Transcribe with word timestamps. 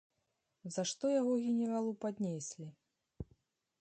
За 0.77 0.85
што 0.91 1.05
яго 1.19 1.33
генералу 1.49 1.91
паднеслі? 2.07 2.67